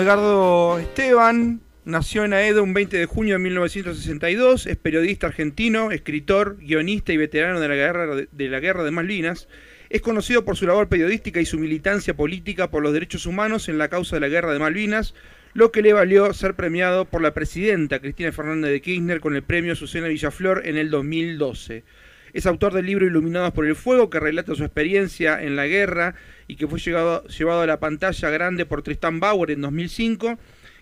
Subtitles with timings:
[0.00, 6.56] Edgardo Esteban nació en Aedo un 20 de junio de 1962, es periodista argentino, escritor,
[6.56, 9.46] guionista y veterano de la guerra de, la guerra de Malvinas.
[9.90, 13.76] Es conocido por su labor periodística y su militancia política por los derechos humanos en
[13.76, 15.14] la causa de la guerra de Malvinas,
[15.52, 19.42] lo que le valió ser premiado por la presidenta Cristina Fernández de Kirchner con el
[19.42, 21.84] premio Susana Villaflor en el 2012.
[22.32, 26.14] Es autor del libro Iluminados por el Fuego, que relata su experiencia en la guerra
[26.48, 30.38] y que fue llevado a la pantalla grande por Tristan Bauer en 2005,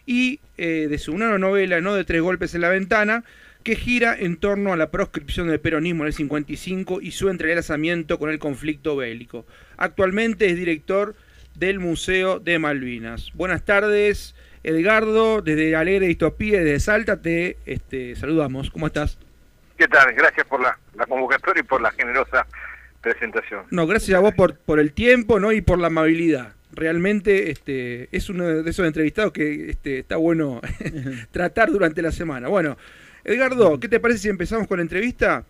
[0.07, 3.25] y eh, de su nueva novela, No de tres golpes en la ventana,
[3.63, 8.19] que gira en torno a la proscripción del peronismo en el 55 y su entrelazamiento
[8.19, 9.45] con el conflicto bélico.
[9.77, 11.15] Actualmente es director
[11.55, 13.33] del Museo de Malvinas.
[13.35, 18.71] Buenas tardes, Edgardo, desde Alegre Distopía, desde Salta, te este, saludamos.
[18.71, 19.19] ¿Cómo estás?
[19.79, 20.13] ¿Qué tal?
[20.13, 20.77] Gracias por la,
[21.07, 22.45] convocatoria y por la generosa
[23.01, 23.65] presentación.
[23.71, 25.53] No, gracias a vos por, por el tiempo ¿no?
[25.53, 26.55] y por la amabilidad.
[26.73, 30.61] Realmente este, es uno de esos entrevistados que este, está bueno
[31.31, 32.49] tratar durante la semana.
[32.49, 32.77] Bueno,
[33.23, 35.45] Edgardo, ¿qué te parece si empezamos con la entrevista?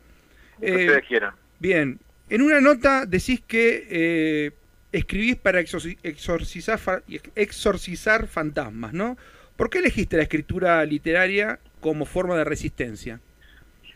[0.61, 1.35] Eh, quieran.
[1.59, 1.98] Bien,
[2.29, 4.51] en una nota decís que eh,
[4.92, 7.03] escribís para exorcizar,
[7.35, 9.17] exorcizar fantasmas, ¿no?
[9.57, 13.20] ¿Por qué elegiste la escritura literaria como forma de resistencia?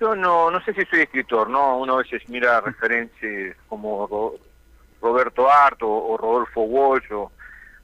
[0.02, 1.78] Yo no, no sé si soy escritor, ¿no?
[1.78, 4.34] Uno a veces mira referencias como
[5.00, 7.06] Roberto Art o, Rodolfo Walsh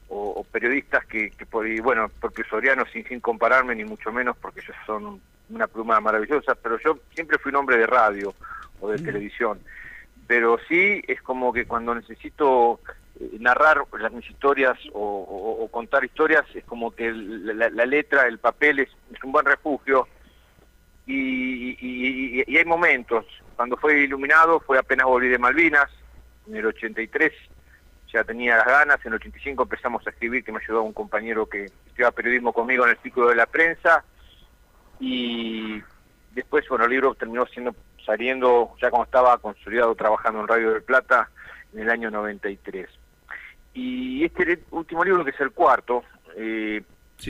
[0.09, 4.59] o, periodistas que, que por bueno, porque Soriano sin, sin compararme ni mucho menos porque
[4.59, 8.35] ellos son una pluma maravillosa, pero yo siempre fui un hombre de radio
[8.81, 9.61] o de televisión.
[10.27, 12.81] Pero sí es como que cuando necesito
[13.21, 18.81] eh, narrar las mis historias o, contar historias, es como que la, letra, el papel
[18.81, 18.91] es
[19.23, 20.09] un buen refugio
[21.11, 23.25] y, hay momentos,
[23.57, 25.91] cuando fue iluminado fue apenas volví de Malvinas,
[26.47, 27.33] en el 83
[28.13, 31.47] ya tenía las ganas, en el 85 empezamos a escribir, que me ayudó un compañero
[31.47, 34.05] que estudiaba periodismo conmigo en el ciclo de la prensa,
[35.01, 35.83] y
[36.33, 40.83] después, bueno, el libro terminó siendo saliendo ya cuando estaba consolidado trabajando en Radio del
[40.83, 41.29] Plata
[41.75, 42.89] en el año 93.
[43.75, 46.03] Y este último libro, que es el cuarto,
[46.35, 46.83] eh,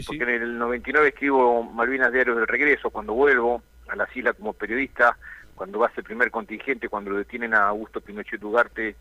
[0.06, 4.52] porque en el 99 escribo Malvinas Diarios del Regreso, cuando vuelvo a la islas como
[4.52, 5.16] periodista,
[5.54, 8.96] cuando va a ser primer contingente, cuando lo detienen a Augusto Pinochet Ugarte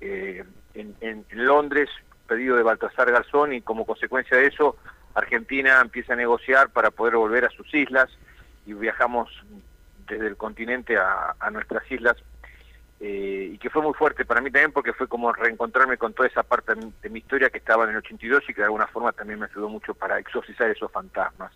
[0.00, 0.44] eh,
[0.74, 1.88] en, Londres,
[2.26, 4.76] pedido de Baltasar Garzón, y como consecuencia de eso,
[5.14, 8.10] Argentina empieza a negociar para poder volver a sus islas,
[8.66, 9.30] y viajamos
[10.08, 12.16] desde el continente a nuestras islas
[13.00, 16.28] eh, y que fue muy fuerte para mí también porque fue como reencontrarme con toda
[16.28, 19.12] esa parte de mi historia que estaba en el 82 y que de alguna forma
[19.12, 21.52] también me ayudó mucho para exorcizar esos fantasmas.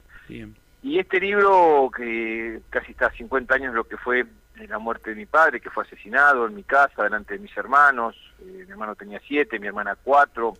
[0.83, 4.27] Y este libro, que casi está a 50 años, lo que fue
[4.69, 8.17] la muerte de mi padre, que fue asesinado en mi casa, delante de mis hermanos,
[8.41, 10.55] eh, mi hermano tenía 7, mi hermana 4,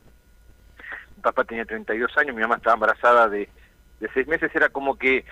[1.17, 3.49] mi papá tenía 32 años, mi mamá estaba embarazada de,
[4.01, 5.25] de 6 meses, era como que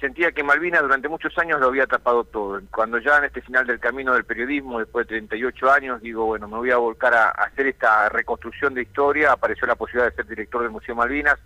[0.00, 2.60] sentía que Malvinas durante muchos años lo había tapado todo.
[2.70, 6.48] Cuando ya en este final del camino del periodismo, después de 38 años, digo, bueno,
[6.48, 10.26] me voy a volcar a, hacer esta reconstrucción de historia, apareció la posibilidad de ser
[10.26, 11.38] director del Museo Malvinas,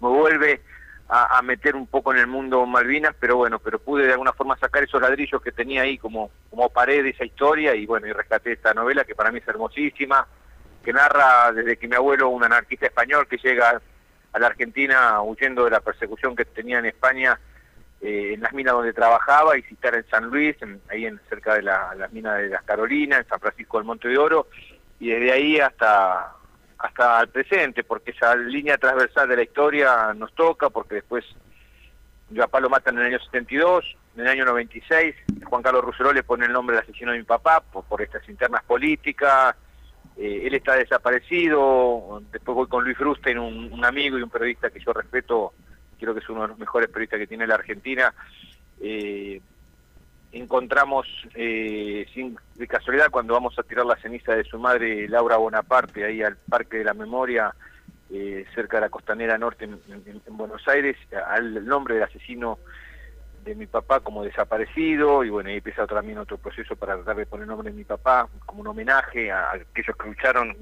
[0.00, 0.62] me vuelve
[1.12, 4.56] a, meter un poco en el mundo Malvinas, pero bueno, pero pude de alguna forma
[4.56, 8.12] sacar esos ladrillos que tenía ahí como, como pared de esa historia y bueno, y
[8.12, 10.24] rescaté esta novela que para mí es hermosísima,
[10.84, 13.82] que narra desde que mi abuelo, un anarquista español que llega
[14.32, 17.38] a la Argentina huyendo de la persecución que tenía en España,
[18.00, 20.56] eh, en las minas donde trabajaba y si estar en San Luis,
[20.88, 24.08] ahí en, cerca de la, las minas de las Carolinas, en San Francisco del Monte
[24.08, 24.46] de Oro,
[24.98, 26.34] y desde ahí hasta
[26.78, 31.24] hasta el presente, porque esa línea transversal de la historia nos toca, porque después
[32.30, 36.14] yo a Palo matan en el año 72, en el año 96, Juan Carlos Rousselot
[36.14, 39.56] le pone el nombre del asesino de mi papá por, estas internas políticas,
[40.16, 44.80] eh, él está desaparecido, después voy con Luis Frusten, un amigo y un periodista que
[44.80, 45.52] yo respeto
[46.00, 48.12] creo que es uno de los mejores periodistas que tiene la Argentina.
[48.80, 49.40] Eh,
[50.32, 55.36] encontramos, eh, sin de casualidad, cuando vamos a tirar la ceniza de su madre, Laura
[55.36, 57.54] Bonaparte, ahí al Parque de la Memoria,
[58.10, 59.80] eh, cerca de la costanera norte en,
[60.30, 62.58] Buenos Aires, al nombre del asesino
[63.44, 67.26] de mi papá como desaparecido, y bueno, ahí empieza también otro proceso para tratar de
[67.26, 70.56] poner nombre de mi papá como un homenaje a aquellos que lucharon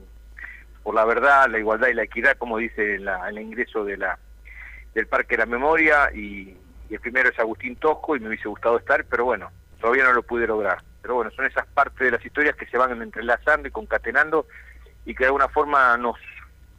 [0.82, 4.18] por la verdad, la igualdad y la equidad, como dice el ingreso de la
[4.98, 6.56] del Parque de la Memoria y,
[6.90, 10.22] el primero es Agustín Tosco y me hubiese gustado estar, pero bueno, todavía no lo
[10.22, 10.82] pude lograr.
[11.02, 14.46] Pero bueno, son esas partes de las historias que se van entrelazando y concatenando
[15.04, 16.16] y que de alguna forma nos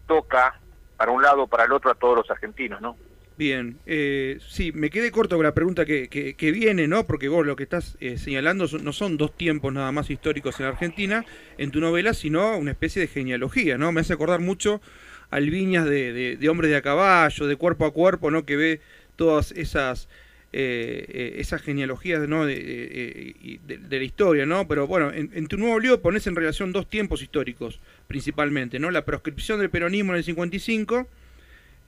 [0.08, 0.60] toca
[0.98, 2.98] para un lado o para el otro a todos los argentinos, ¿no?
[3.38, 7.06] Bien, eh, sí, me quedé corto con la pregunta que, que, viene, ¿no?
[7.06, 10.66] Porque vos lo que estás eh, señalando no son dos tiempos nada más históricos en
[10.66, 11.24] Argentina
[11.58, 13.92] en tu novela, sino una especie de genealogía, ¿no?
[13.92, 14.82] Me hace acordar mucho
[15.30, 18.46] albiñas de, de, hombres de a caballo, de cuerpo a cuerpo, ¿no?
[18.46, 18.82] Que ve
[19.16, 20.08] todas esas...
[20.52, 22.44] Eh, esas genealogías ¿no?
[22.44, 24.68] de, la historia, ¿no?
[24.68, 28.90] Pero bueno, en, en, tu nuevo libro pones en relación dos tiempos históricos, principalmente, ¿no?
[28.90, 31.08] La proscripción del peronismo en el 55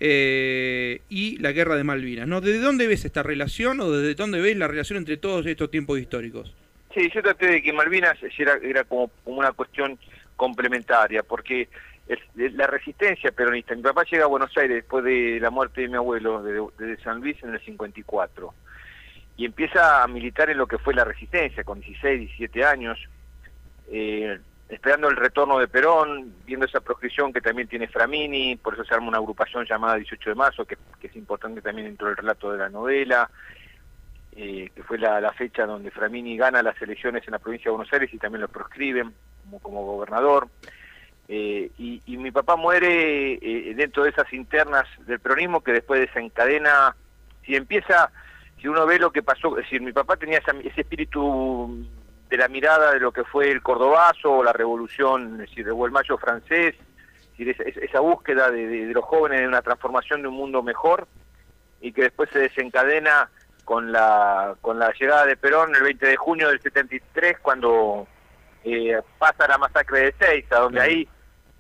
[0.04, 2.28] eh, y la guerra de Malvinas.
[2.28, 2.42] ¿no?
[2.42, 6.00] ¿Desde dónde ves esta relación o desde dónde ves la relación entre todos estos tiempos
[6.00, 6.52] históricos?
[6.96, 10.00] Sí, yo traté de que Malvinas era, era como, una cuestión
[10.36, 11.70] complementaria, porque
[12.36, 15.96] la resistencia peronista, mi papá llega a Buenos Aires después de la muerte de mi
[15.96, 18.54] abuelo de, San Luis en el 54,
[19.38, 23.00] y empieza a militar en lo que fue la resistencia, con 16, 17 años,
[23.90, 28.86] eh, esperando el retorno de Perón, viendo esa proscripción que también tiene Framini, por eso
[28.86, 32.52] se arma una agrupación llamada 18 de marzo, que, es importante también dentro del relato
[32.52, 33.30] de la novela,
[34.34, 37.92] eh, que fue la, fecha donde Framini gana las elecciones en la provincia de Buenos
[37.92, 40.48] Aires y también lo proscriben como, como gobernador.
[41.28, 46.96] Eh, y, mi papá muere eh, dentro de esas internas del peronismo que después desencadena,
[47.46, 48.12] si empieza,
[48.60, 51.86] si uno ve lo que pasó, es decir, mi papá tenía ese espíritu
[52.30, 55.92] de la mirada de lo que fue el cordobazo o la revolución, es decir, el
[55.92, 56.76] mayo francés,
[57.38, 61.08] esa, búsqueda de, los jóvenes de una transformación de un mundo mejor
[61.82, 63.30] y que después se desencadena
[63.66, 68.08] con la, con la llegada de Perón el 20 de junio del 73 cuando
[68.64, 71.08] eh, pasa la masacre de Seiza, donde ahí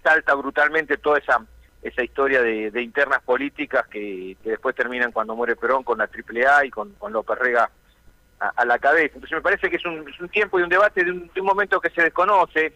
[0.03, 1.45] salta brutalmente toda esa
[1.81, 6.69] esa historia de, internas políticas que, después terminan cuando muere Perón con la AAA y
[6.69, 7.69] con, con López Rega
[8.39, 9.15] a, la cabeza.
[9.15, 12.03] Entonces me parece que es un, tiempo y un debate de un, momento que se
[12.03, 12.73] desconoce,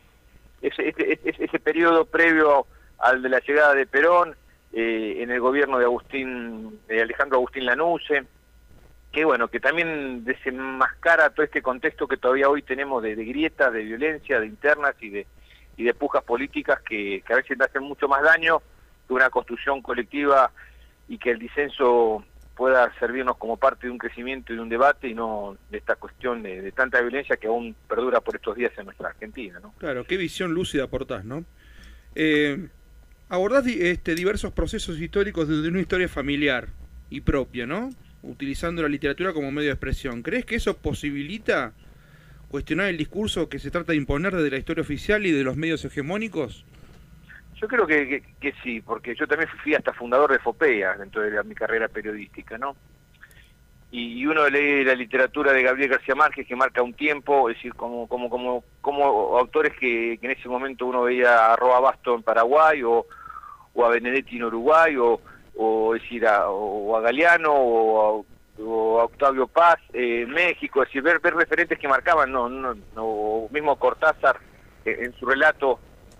[0.61, 0.93] ese,
[1.23, 2.65] ese, periodo previo
[2.97, 4.35] al de la llegada de Perón,
[4.73, 8.25] eh, en el gobierno de Agustín, de Alejandro Agustín Lanuse,
[9.15, 13.81] que bueno, que también desenmascara todo este contexto que todavía hoy tenemos de, grietas, de
[13.81, 15.25] violencia, de internas y de,
[15.77, 18.61] y de pujas políticas que, a veces hacen mucho más daño
[19.07, 20.51] que una construcción colectiva
[21.07, 22.25] y que el disenso
[22.57, 25.95] pueda servirnos como parte de un crecimiento y de un debate y no de esta
[25.95, 29.61] cuestión de, tanta violencia que aún perdura por estos días en nuestra Argentina.
[29.61, 29.73] ¿no?
[29.77, 31.45] Claro, qué visión lúcida aportás, ¿no?
[32.15, 32.67] Eh,
[33.29, 36.67] abordás este, diversos procesos históricos desde una historia familiar
[37.09, 37.91] y propia, ¿no?
[38.25, 40.21] Utilizando la literatura como medio de expresión.
[40.23, 41.73] ¿Crees que eso posibilita
[42.49, 45.57] cuestionar el discurso que se trata de imponer desde la historia oficial y de los
[45.57, 46.65] medios hegemónicos?
[47.59, 48.21] Yo creo que,
[48.63, 52.75] sí, porque yo también fui hasta fundador de FOPEA dentro de mi carrera periodística, ¿no?
[53.91, 57.73] Y, uno lee la literatura de Gabriel García Márquez que marca un tiempo, es decir,
[57.75, 62.23] como como como como autores que, en ese momento uno veía a Roa Basto en
[62.23, 63.05] Paraguay o,
[63.81, 65.21] a Benedetti en Uruguay o,
[65.57, 71.19] o decir a, o a Galeano o a, Octavio Paz en México, es decir, ver,
[71.19, 74.39] ver referentes que marcaban, no, no, no mismo Cortázar
[74.85, 75.77] eh, en su relato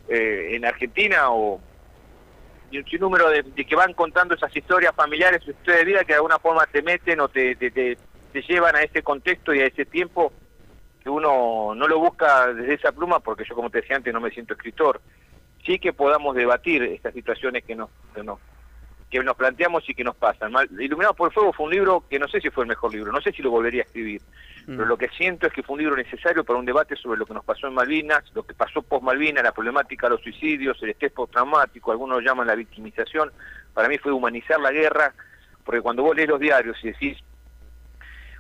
[0.10, 1.62] eh, en Argentina o
[2.72, 6.14] y un sinnúmero de, que van contando esas historias familiares, su historia de vida que
[6.14, 7.98] de alguna forma te meten o te, te, te,
[8.42, 10.34] llevan a ese contexto y a ese tiempo
[11.02, 14.20] que uno no lo busca desde esa pluma porque yo como te decía antes no
[14.20, 15.00] me siento escritor.
[15.66, 18.40] Sí que podamos debatir estas situaciones que nos, que nos
[19.20, 20.54] que nos planteamos y que nos pasan.
[20.80, 23.12] Iluminados por el Fuego fue un libro que no sé si fue el mejor libro,
[23.12, 24.22] no sé si lo volvería a escribir,
[24.68, 24.76] mm.
[24.76, 27.26] pero lo que siento es que fue un libro necesario para un debate sobre lo
[27.26, 30.82] que nos pasó en Malvinas, lo que pasó post Malvinas, la problemática de los suicidios,
[30.82, 33.32] el estrés postraumático, algunos lo llaman la victimización,
[33.74, 35.14] para mí fue humanizar la guerra,
[35.64, 37.18] porque cuando vos lees los diarios y decís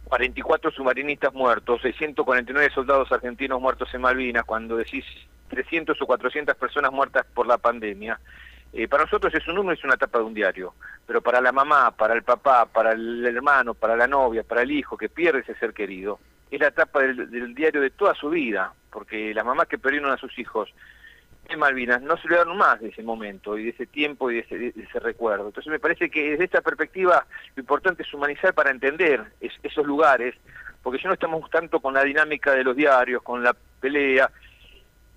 [0.05, 5.03] 44 submarinistas muertos, 649 soldados argentinos muertos en Malvinas, cuando decís
[5.49, 8.19] 300 o 400 personas muertas por la pandemia,
[8.77, 10.73] eh, para nosotros es un número, es una etapa de un diario,
[11.07, 14.71] pero para la mamá, para el papá, para el hermano, para la novia, para el
[14.71, 16.19] hijo que pierde ese ser querido,
[16.51, 20.17] es la etapa del, diario de toda su vida, porque las mamás que perdieron a
[20.17, 20.73] sus hijos
[21.47, 24.73] en Malvinas no se olvidaron más de ese momento y de ese tiempo y de
[24.75, 25.47] ese, recuerdo.
[25.47, 30.35] Entonces me parece que desde esta perspectiva lo importante es humanizar para entender esos lugares,
[30.83, 34.29] porque ya no estamos tanto con la dinámica de los diarios, con la pelea,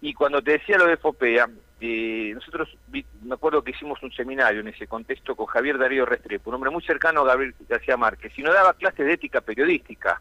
[0.00, 1.48] y cuando te decía lo de Fopea,
[1.80, 6.50] eh, nosotros, me acuerdo que hicimos un seminario en ese contexto con Javier Darío Restrepo,
[6.50, 10.20] un hombre muy cercano a Gabriel García Márquez, y nos daba clases de ética periodística.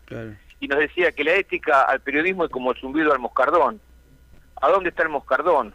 [0.60, 3.80] Y nos decía que la ética al periodismo es como el zumbido al moscardón.
[4.62, 5.74] ¿A dónde está el moscardón?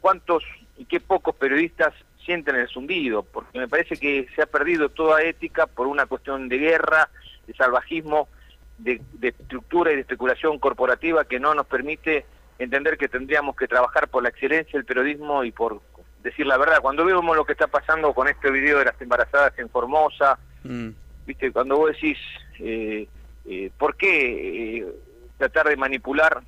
[0.00, 0.44] ¿Cuántos
[0.76, 1.92] y qué pocos periodistas
[2.24, 3.24] sienten el zumbido?
[3.24, 7.08] Porque me parece que se ha perdido toda ética por una cuestión de guerra,
[7.46, 8.28] de salvajismo,
[8.78, 12.26] de estructura y de especulación corporativa que no nos permite
[12.58, 15.80] entender que tendríamos que trabajar por la excelencia del periodismo y por
[16.22, 16.80] decir la verdad.
[16.80, 20.88] Cuando vemos lo que está pasando con este video de las embarazadas en Formosa, mm.
[21.26, 22.18] viste, cuando vos decís,
[22.58, 23.06] eh,
[23.46, 24.86] eh, ¿por qué eh,
[25.38, 26.42] tratar de manipular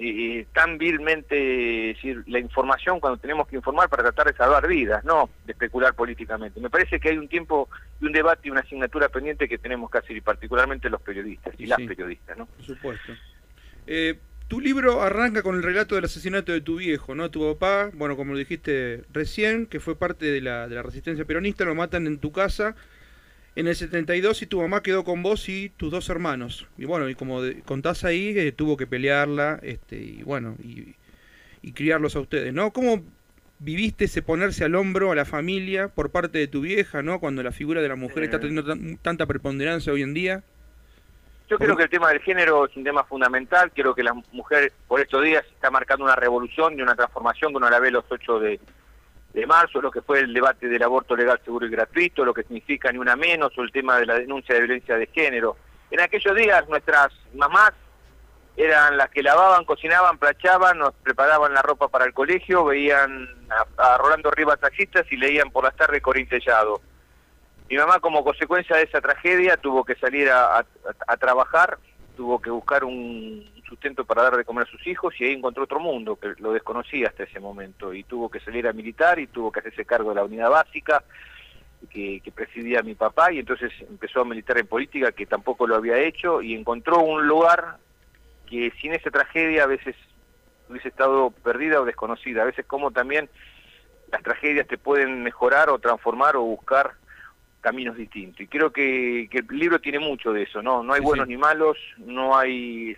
[0.00, 5.04] eh, tan vilmente decir, la información cuando tenemos que informar para tratar de salvar vidas,
[5.04, 6.60] no de especular políticamente.
[6.60, 7.68] Me parece que hay un tiempo
[8.00, 11.52] y un debate y una asignatura pendiente que tenemos que hacer, y particularmente los periodistas
[11.58, 12.38] y, las periodistas.
[12.38, 12.46] ¿no?
[12.46, 13.12] Por supuesto.
[14.48, 17.30] Eh, tu libro arranca con el relato del asesinato de tu viejo, ¿no?
[17.30, 21.24] Tu papá, bueno, como lo dijiste recién, que fue parte de la, de la resistencia
[21.24, 22.74] peronista, lo matan en tu casa
[23.56, 26.66] en el 72 y tu mamá quedó con vos y tus dos hermanos.
[26.78, 30.94] Y bueno, y como contás ahí, eh, tuvo que pelearla, este, y bueno, y,
[31.72, 32.72] criarlos a ustedes, ¿no?
[32.72, 33.04] ¿Cómo
[33.58, 37.20] viviste ese ponerse al hombro a la familia por parte de tu vieja, ¿no?
[37.20, 40.44] Cuando la figura de la mujer está teniendo tanta preponderancia hoy en día.
[41.48, 44.72] Yo creo que el tema del género es un tema fundamental, creo que la mujer
[44.86, 48.04] por estos días está marcando una revolución y una transformación que uno la ve los
[48.06, 48.60] 8 de,
[49.32, 52.42] de marzo, lo que fue el debate del aborto legal, seguro y gratuito, lo que
[52.42, 55.56] significa ni una menos, o el tema de la denuncia de violencia de género.
[55.90, 57.72] En aquellos días nuestras mamás
[58.58, 63.28] eran las que lavaban, cocinaban, planchaban, nos preparaban la ropa para el colegio, veían
[63.78, 66.82] a, Rolando Rivas taxistas y leían por las tardes Corintellado.
[67.68, 70.64] Mi mamá como consecuencia de esa tragedia tuvo que salir a
[71.18, 71.78] trabajar,
[72.16, 75.64] tuvo que buscar un, sustento para dar de comer a sus hijos y ahí encontró
[75.64, 77.92] otro mundo que lo desconocía hasta ese momento.
[77.92, 81.04] Y tuvo que salir a militar y tuvo que hacerse cargo de la unidad básica
[81.90, 85.98] que, presidía mi papá y entonces empezó a militar en política que tampoco lo había
[85.98, 87.78] hecho y encontró un lugar
[88.48, 89.96] que sin esa tragedia a veces
[90.68, 93.28] hubiese estado perdida o desconocida, a veces como también
[94.12, 96.92] las tragedias te pueden mejorar o transformar o buscar
[97.60, 98.40] caminos distintos.
[98.40, 100.82] Y creo que, el libro tiene mucho de eso, ¿no?
[100.82, 102.96] No hay buenos ni malos, no hay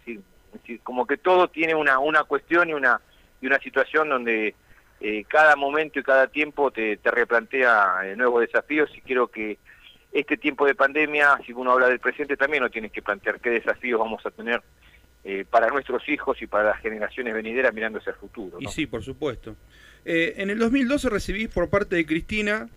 [0.82, 3.00] como que todo tiene una, una cuestión y una,
[3.40, 4.54] y una situación donde
[5.00, 9.58] eh, cada momento y cada tiempo te, te replantea eh, nuevos desafíos y creo que
[10.12, 13.50] este tiempo de pandemia, si uno habla del presente, también lo tiene que plantear qué
[13.50, 14.60] desafíos vamos a tener
[15.22, 18.58] eh, para nuestros hijos y para las generaciones venideras mirando hacia el futuro.
[18.60, 19.54] Y sí, por supuesto.
[20.04, 22.68] en el 2012 recibís por parte de Cristina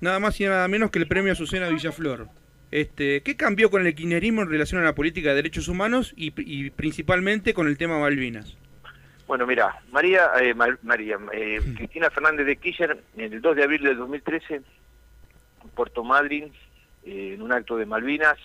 [0.00, 2.28] nada más y nada menos que el premio Azucena Villaflor.
[2.70, 6.70] Este, ¿Qué cambió con el kirchnerismo en relación a la política de derechos humanos y,
[6.70, 8.56] principalmente con el tema Malvinas?
[9.26, 13.82] Bueno, mira, María, eh, María eh, Cristina Fernández de Kirchner, en el 2 de abril
[13.82, 14.64] de 2013, en
[15.74, 16.52] Puerto Madryn,
[17.04, 18.38] eh, en un acto de Malvinas,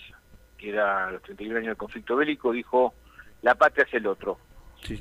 [0.58, 2.94] que era los 31 años del conflicto bélico, dijo,
[3.42, 4.38] la patria es el otro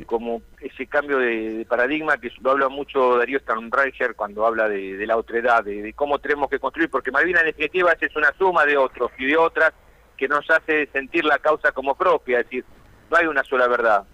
[0.06, 5.16] como ese cambio de, paradigma que lo habla mucho Darío Steinreicher cuando habla de, la
[5.16, 9.10] otredad, de, cómo tenemos que construir, porque Malvinas en definitiva es una suma de otros
[9.18, 9.72] y de otras
[10.16, 12.64] que nos hace sentir la causa como propia, es decir,
[13.10, 14.04] no hay una sola verdad,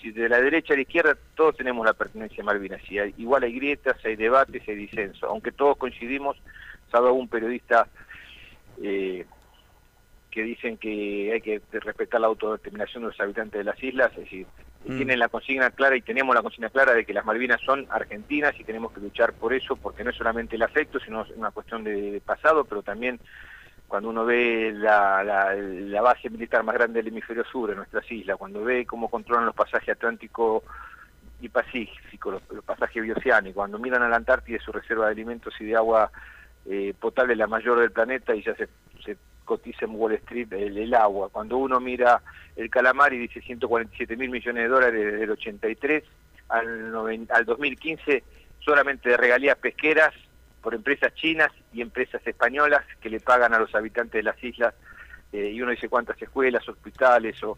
[0.00, 3.42] si de la derecha a la izquierda todos tenemos la pertenencia a Malvinas, y igual
[3.42, 6.36] hay grietas, hay debates, hay disenso, aunque todos coincidimos,
[6.90, 7.88] salvo algún periodista
[8.82, 9.24] eh,
[10.30, 14.24] que dicen que hay que respetar la autodeterminación de los habitantes de las islas, es
[14.24, 14.46] decir,
[14.86, 14.96] Mm.
[14.96, 18.58] tienen la consigna clara y tenemos la consigna clara de que las Malvinas son argentinas
[18.58, 21.50] y tenemos que luchar por eso, porque no es solamente el afecto, sino es una
[21.50, 23.18] cuestión de, pasado, pero también
[23.88, 28.36] cuando uno ve la, la, base militar más grande del hemisferio sur, en nuestras islas,
[28.36, 30.62] cuando ve cómo controlan los pasajes atlántico
[31.40, 35.64] y pacífico, los, pasajes bioceánicos, cuando miran a la Antártida su reserva de alimentos y
[35.64, 36.10] de agua
[36.64, 38.68] eh, potable la mayor del planeta y ya se,
[39.04, 39.16] se
[39.46, 41.30] cotiza en Wall Street el, agua.
[41.30, 42.20] Cuando uno mira
[42.54, 46.04] el calamar y dice 147 mil millones de dólares desde el 83
[46.50, 48.22] al, al 2015
[48.60, 50.12] solamente de regalías pesqueras
[50.60, 54.74] por empresas chinas y empresas españolas que le pagan a los habitantes de las islas
[55.32, 57.56] eh, y uno dice cuántas escuelas, hospitales o,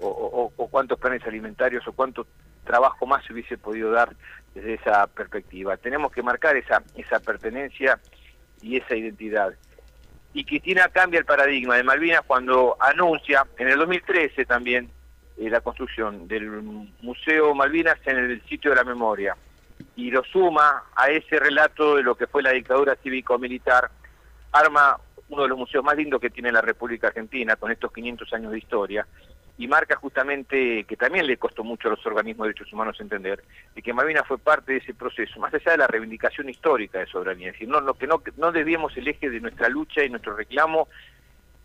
[0.00, 2.26] o, cuántos planes alimentarios o cuánto
[2.64, 4.14] trabajo más se hubiese podido dar
[4.54, 5.76] desde esa perspectiva.
[5.76, 7.98] Tenemos que marcar esa, esa pertenencia
[8.60, 9.54] y esa identidad
[10.34, 14.90] y Cristina cambia el paradigma de Malvinas cuando anuncia, en el 2013 también,
[15.38, 16.48] eh, la construcción del
[17.00, 19.36] Museo Malvinas en el sitio de la memoria.
[19.96, 23.90] Y lo suma a ese relato de lo que fue la dictadura cívico-militar,
[24.52, 28.32] arma uno de los museos más lindos que tiene la República Argentina con estos 500
[28.32, 29.06] años de historia
[29.58, 33.42] y marca justamente que también le costó mucho a los organismos de derechos humanos entender
[33.74, 37.06] de que Malvinas fue parte de ese proceso, más allá de la reivindicación histórica de
[37.06, 40.10] soberanía, es decir, no, lo que no, no debíamos el eje de nuestra lucha y
[40.10, 40.88] nuestro reclamo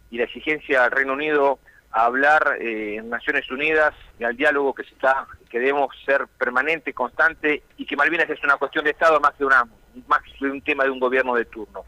[0.09, 1.59] y la exigencia al Reino Unido
[1.91, 6.25] a hablar eh, en Naciones Unidas y al diálogo que se está, que debemos ser
[6.39, 9.67] permanente, constante y que Malvinas es una cuestión de Estado más que una
[10.07, 11.85] más que un tema de un gobierno de turno.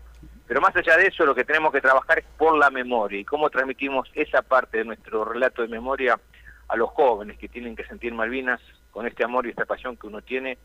[0.47, 3.25] Pero más allá de eso, lo que tenemos que trabajar es por la memoria y
[3.25, 6.19] cómo transmitimos esa parte de nuestro relato de memoria
[6.67, 8.61] a los jóvenes que tienen que sentir Malvinas
[8.91, 10.57] con este amor y esta pasión que uno tiene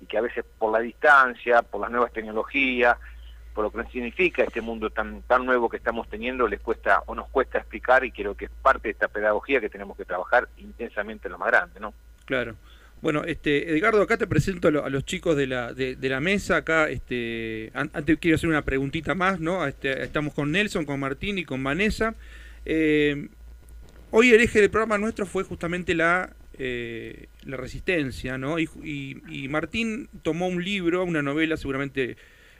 [0.00, 2.96] y que a veces por la distancia, por las nuevas tecnologías,
[3.54, 7.14] por lo que significa este mundo tan tan nuevo que estamos teniendo, les cuesta o
[7.14, 10.48] nos cuesta explicar y creo que es parte de esta pedagogía que tenemos que trabajar
[10.58, 11.92] intensamente lo más grande, ¿no?
[12.24, 12.54] Claro.
[13.00, 16.56] Bueno, este, Edgardo, acá te presento a, los chicos de la, de, la mesa.
[16.56, 19.66] Acá, este, antes quiero hacer una preguntita más, ¿no?
[19.66, 22.14] Este, estamos con Nelson, con Martín y con Vanessa.
[22.64, 23.28] Eh,
[24.10, 28.58] hoy el eje del programa nuestro fue justamente la, eh, la resistencia, ¿no?
[28.58, 32.16] Y, y, Martín tomó un libro, una novela, seguramente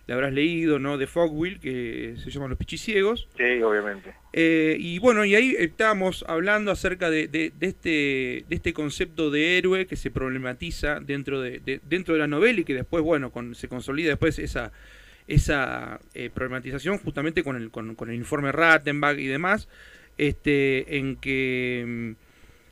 [0.09, 0.97] la habrás leído, ¿no?
[0.97, 3.29] De Fogwill, que se llama Los Pichiciegos.
[3.37, 4.15] Sí, obviamente.
[4.33, 9.59] Eh, y bueno, y ahí estábamos hablando acerca de, de, este, de este concepto de
[9.59, 13.55] héroe que se problematiza dentro de, dentro de la novela y que después, bueno, con,
[13.55, 14.73] se consolida después esa,
[15.27, 19.69] esa eh, problematización justamente con el, con, el informe Rattenbach y demás,
[20.17, 22.13] este, en que mm,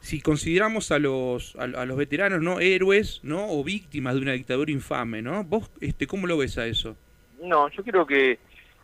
[0.01, 4.33] si consideramos a los, a, a, los veteranos no héroes no o víctimas de una
[4.33, 6.97] dictadura infame no vos este cómo lo ves a eso
[7.43, 8.39] no, yo creo que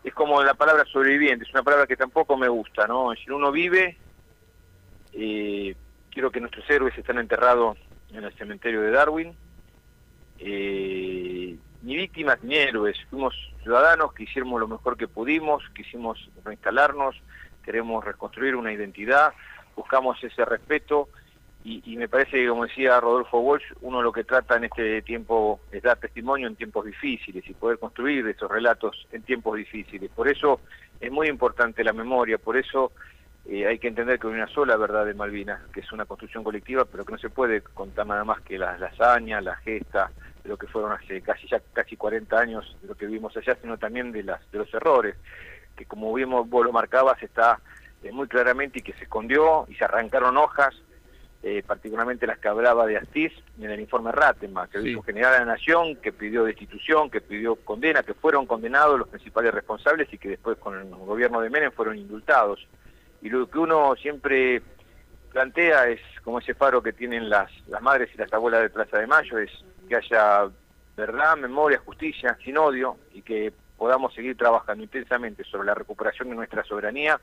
[0.05, 3.13] es como la palabra sobreviviente, es una palabra que tampoco me gusta, ¿no?
[3.15, 3.97] Si uno vive,
[5.13, 5.75] eh,
[6.11, 7.79] quiero que nuestros héroes están enterrados
[8.13, 9.37] en el cementerio de Darwin,
[10.39, 17.17] eh, ni víctimas ni héroes, fuimos ciudadanos que hicimos lo mejor que pudimos, quisimos reinstalarnos,
[17.65, 19.33] queremos reconstruir una identidad,
[19.77, 21.09] buscamos ese respeto
[21.65, 25.61] y, me parece que, como decía Rodolfo Walsh, uno lo que trata en este tiempo
[25.71, 30.11] es dar testimonio en tiempos difíciles y poder construir esos relatos en tiempos difíciles.
[30.11, 30.61] Por eso
[31.01, 32.91] es muy importante la memoria, por eso
[33.47, 36.43] eh, hay que entender que hay una sola verdad de Malvinas, que es una construcción
[36.43, 40.11] colectiva, pero que no se puede contar nada más que la, hazaña, la gesta,
[40.43, 43.57] de lo que fueron hace casi ya casi 40 años de lo que vivimos allá,
[43.63, 45.15] sino también de, las, de los errores,
[45.77, 47.61] que como vimos, vos lo marcabas, está
[48.03, 50.75] eh, muy claramente y que se escondió y se arrancaron hojas
[51.45, 55.39] eh, particularmente las que hablaba de Astiz en el informe Ratema, que dijo general de
[55.41, 60.19] la Nación, que pidió destitución, que pidió condena, que fueron condenados los principales responsables y
[60.19, 62.67] que después con el gobierno de Menem fueron indultados.
[63.23, 64.63] Y lo que uno siempre
[65.33, 68.99] plantea es, como ese faro que tienen las, las madres y las abuelas de Plaza
[68.99, 69.51] de Mayo, es
[69.89, 70.49] que haya
[70.97, 76.37] verdad, memoria, justicia, sin odio, y que podamos seguir trabajando intensamente sobre la recuperación de
[76.37, 77.21] nuestra soberanía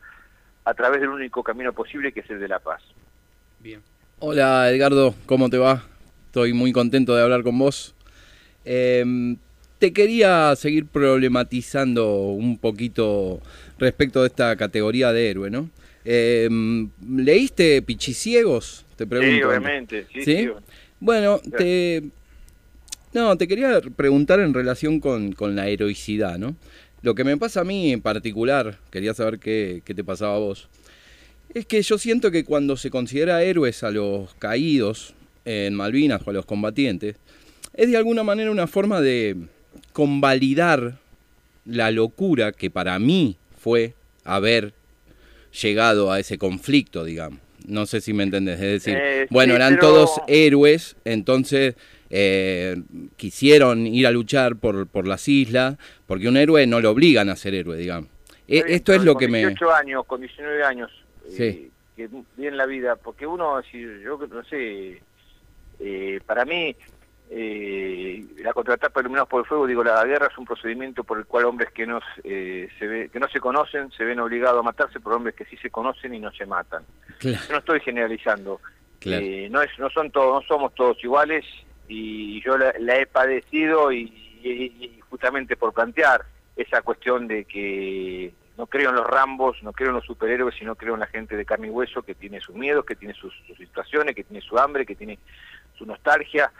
[0.65, 2.81] a través del único camino posible que es el de la paz.
[3.59, 3.81] Bien.
[4.21, 5.87] Hola Edgardo, ¿cómo te va?
[6.25, 7.95] Estoy muy contento de hablar con vos.
[8.65, 9.37] Em,
[9.77, 13.39] te quería seguir problematizando un poquito
[13.77, 15.69] respecto de esta categoría de héroe, ¿no?
[16.03, 18.85] Em, ¿Leíste Pichiciegos?
[18.97, 19.35] Te pregunto.
[19.35, 20.05] Sí, obviamente.
[20.13, 20.49] Sí,
[20.99, 22.03] Bueno, te...
[23.13, 26.57] No, te quería preguntar en relación con, la heroicidad, ¿no?
[27.03, 30.39] Lo que me pasa a mí en particular, quería saber qué, qué te pasaba a
[30.39, 30.67] vos.
[31.53, 36.29] Es que yo siento que cuando se considera héroes a los caídos en Malvinas o
[36.29, 37.15] a los combatientes,
[37.73, 39.35] es de alguna manera una forma de
[39.93, 40.99] convalidar
[41.65, 44.73] la locura que para mí fue haber
[45.61, 47.39] llegado a ese conflicto, digamos.
[47.67, 48.55] No sé si me entendés.
[48.55, 51.75] Es decir, eh, bueno, eran todos héroes, entonces
[52.09, 52.81] eh,
[53.17, 57.35] quisieron ir a luchar por, por las islas, porque un héroe no lo obligan a
[57.35, 58.09] ser héroe, digamos.
[58.47, 59.39] E, esto es lo que me...
[59.39, 60.89] 18 años, con 19 años,
[61.29, 61.71] sí.
[61.95, 65.01] que bien la vida, porque uno, si yo no sé,
[65.79, 66.75] eh, para mí
[67.29, 71.25] eh, la contratapa iluminados por el fuego, digo, la guerra es un procedimiento por el
[71.25, 74.63] cual hombres que no, eh, se ve, que no se conocen se ven obligados a
[74.63, 76.83] matarse por hombres que sí se conocen y no se matan.
[77.21, 78.59] Yo no estoy generalizando.
[79.05, 81.45] no, es, no, son todos, no somos todos iguales
[81.87, 88.89] y yo la, he padecido y justamente por plantear esa cuestión de que no creo
[88.89, 91.67] en los Rambos, no creo en los superhéroes, sino creo en la gente de carne
[91.67, 94.95] y hueso que tiene sus miedos, que tiene sus, situaciones, que tiene su hambre, que
[94.95, 95.17] tiene
[95.77, 96.51] su nostalgia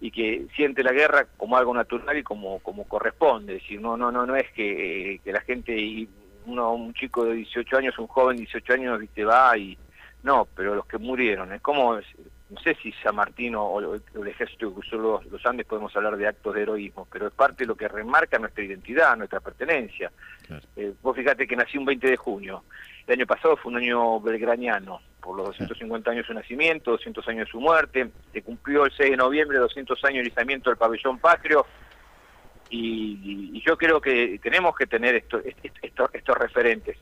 [0.00, 3.54] y que siente la guerra como algo natural y como, como corresponde.
[3.54, 6.08] Es decir, no, no, no, no es que, que la gente, y
[6.46, 9.78] uno, un chico de 18 años, un joven de 18 años, viste, va y...
[10.24, 12.00] No, pero los que murieron, es como
[12.50, 16.26] no sé si San Martín o, el ejército que cruzó los, Andes podemos hablar de
[16.26, 20.12] actos de heroísmo, pero es parte de lo que remarca nuestra identidad, nuestra pertenencia.
[20.76, 22.64] Eh, vos fíjate que nací un 20 de junio,
[23.06, 27.28] el año pasado fue un año belgraniano, por los 250 años de su nacimiento, 200
[27.28, 30.76] años de su muerte, se cumplió el 6 de noviembre, 200 años de izamiento del
[30.76, 31.66] pabellón patrio,
[32.68, 36.98] y, yo creo que tenemos que tener esto, estos referentes.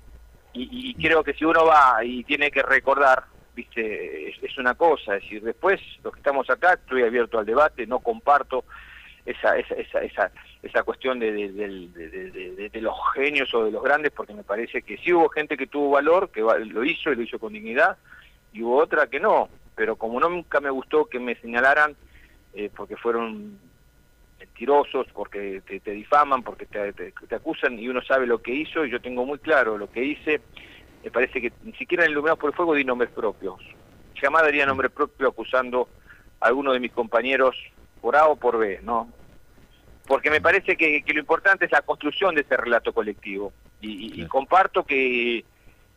[0.52, 3.24] y creo que si uno va y tiene que recordar
[3.54, 7.86] viste es, una cosa, es decir, después los que estamos acá estoy abierto al debate,
[7.86, 8.64] no comparto
[9.24, 14.34] esa esa esa esa, esa cuestión de, de, los genios o de los grandes, porque
[14.34, 17.38] me parece que sí hubo gente que tuvo valor, que lo hizo y lo hizo
[17.38, 17.96] con dignidad,
[18.52, 21.96] y hubo otra que no, pero como nunca me gustó que me señalaran,
[22.54, 23.58] eh, porque fueron
[24.38, 28.90] mentirosos, porque te, difaman, porque te, te, acusan y uno sabe lo que hizo y
[28.90, 30.40] yo tengo muy claro lo que hice
[31.02, 33.60] me parece que ni siquiera en Iluminados por el Fuego di nombres propios.
[34.20, 35.88] Jamás daría nombre propio acusando
[36.40, 37.56] alguno de mis compañeros
[38.00, 39.08] por A o por B, ¿no?
[40.06, 43.52] Porque me parece que, lo importante es la construcción de ese relato colectivo.
[43.80, 45.44] Y, comparto que,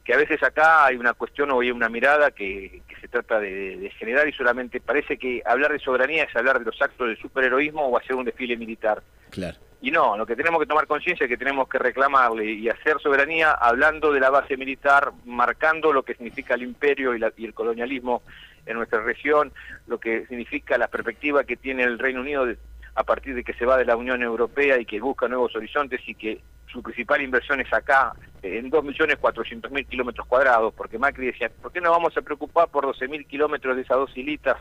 [0.05, 3.91] que, a veces acá hay una cuestión o hay una mirada que, se trata de,
[3.97, 7.87] generar y solamente parece que hablar de soberanía es hablar de los actos de superheroísmo
[7.87, 9.01] o hacer un desfile militar.
[9.31, 9.57] Claro.
[9.81, 12.97] Y no, lo que tenemos que tomar conciencia es que tenemos que reclamarle y hacer
[13.01, 17.53] soberanía hablando de la base militar, marcando lo que significa el imperio y, y el
[17.53, 18.23] colonialismo
[18.65, 19.51] en nuestra región,
[19.87, 22.47] lo que significa la perspectiva que tiene el Reino Unido
[22.95, 26.01] a partir de que se va de la Unión Europea y que busca nuevos horizontes
[26.07, 26.39] y que
[26.75, 31.89] su principal inversión es acá, en 2.400.000 kilómetros cuadrados, porque Macri decía, ¿por qué no
[31.89, 34.57] vamos a preocupar por 12.000 kilómetros de esas dos hilitas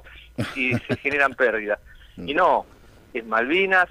[0.55, 1.81] si se generan pérdidas?
[2.17, 2.67] Y no,
[3.13, 3.89] es Malvinas,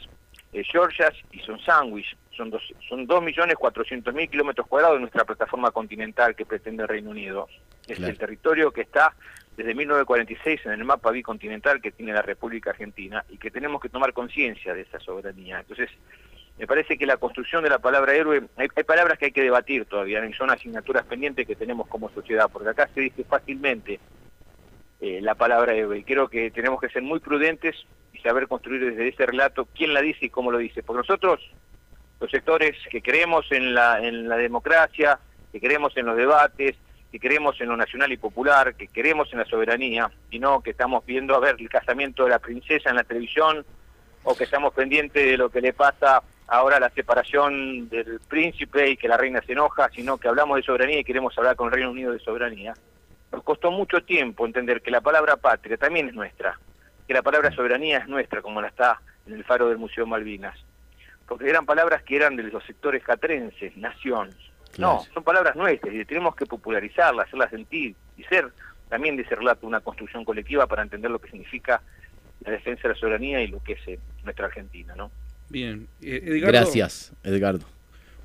[0.53, 6.33] es Georgias y son Sandwich, son, dos, son 2.400.000 kilómetros cuadrados de nuestra plataforma continental
[6.33, 7.49] que pretende el Reino Unido.
[7.85, 9.13] Es el territorio que está
[9.57, 13.89] desde 1946 en el mapa bicontinental que tiene la República Argentina y que tenemos que
[13.89, 15.59] tomar conciencia de esa soberanía.
[15.59, 15.89] Entonces,
[16.63, 19.83] me parece que la construcción de la palabra héroe, hay, palabras que hay que debatir
[19.83, 23.99] todavía, y son asignaturas pendientes que tenemos como sociedad, porque acá se dice fácilmente
[25.01, 27.75] eh, la palabra héroe, y creo que tenemos que ser muy prudentes
[28.13, 31.41] y saber construir desde ese relato quién la dice y cómo lo dice, porque nosotros,
[32.21, 35.19] los sectores que creemos en la, en la democracia,
[35.51, 36.77] que creemos en los debates,
[37.11, 40.69] que creemos en lo nacional y popular, que queremos en la soberanía, y no que
[40.69, 43.65] estamos viendo a ver el casamiento de la princesa en la televisión,
[44.23, 48.97] o que estamos pendientes de lo que le pasa ahora la separación del príncipe y
[48.97, 51.73] que la reina se enoja, sino que hablamos de soberanía y queremos hablar con el
[51.73, 52.73] Reino Unido de soberanía.
[53.31, 56.59] Nos costó mucho tiempo entender que la palabra patria también es nuestra,
[57.07, 60.57] que la palabra soberanía es nuestra, como la está en el faro del Museo Malvinas,
[61.27, 64.29] porque eran palabras que eran de los sectores catrenses, nación,
[64.77, 68.51] no, son palabras nuestras y tenemos que popularizarlas, hacerlas sentir y ser
[68.89, 71.81] también de ese relato una construcción colectiva para entender lo que significa
[72.41, 75.11] la defensa de la soberanía y lo que es eh, nuestra Argentina, ¿no?
[75.53, 75.87] Bien.
[76.01, 77.63] Eh, gracias, Edgardo.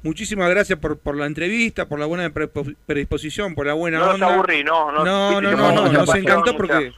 [0.03, 4.27] Muchísimas gracias por, por la entrevista, por la buena predisposición, por la buena no onda.
[4.27, 6.93] No aburrí, no, no, no, no, no, nos encantó porque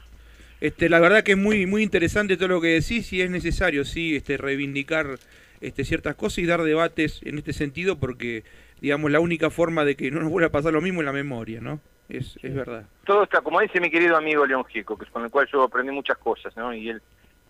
[0.61, 3.85] este, la verdad que es muy, muy interesante todo lo que decís y es necesario,
[3.85, 5.19] sí, este, reivindicar
[5.61, 8.45] este, ciertas cosas y dar debates en este sentido porque
[8.81, 11.13] digamos, la única forma de que no nos vuelva a pasar lo mismo en la
[11.13, 11.81] memoria, ¿no?
[12.09, 12.87] Es, es verdad.
[13.05, 15.65] Todo está, como dice mi querido amigo León Gico, que es con el cual yo
[15.65, 16.73] aprendí muchas cosas, ¿no?
[16.73, 17.03] Y él,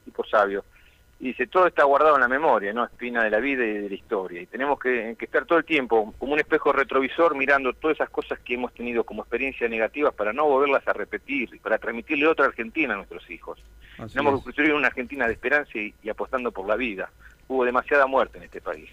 [0.06, 0.64] tipo sabio,
[1.20, 2.84] y dice, todo está guardado en la memoria, ¿no?
[2.84, 4.40] Espina de la vida y de la historia.
[4.40, 8.38] Y tenemos que, estar todo el tiempo como un espejo retrovisor mirando todas esas cosas
[8.40, 12.46] que hemos tenido como experiencia negativas para no volverlas a repetir y para transmitirle otra
[12.46, 13.58] Argentina a nuestros hijos.
[14.12, 17.10] tenemos que construir una Argentina de esperanza y apostando por la vida.
[17.48, 18.88] Hubo demasiada muerte en este país.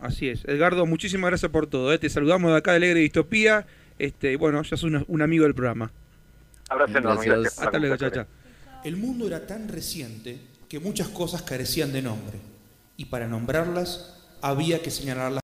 [0.00, 0.44] Así es.
[0.44, 1.92] Edgardo, muchísimas gracias por todo.
[1.92, 1.98] ¿eh?
[1.98, 3.66] Te saludamos de acá de Alegre Distopía.
[3.98, 5.90] Este, bueno, ya sos un, amigo del programa.
[6.68, 7.46] Abrazo enorme.
[7.46, 8.26] Hasta luego, chacha.
[8.84, 12.38] El mundo era tan reciente que muchas cosas carecían de nombre.
[12.96, 15.42] Y para nombrarlas había que señalarlas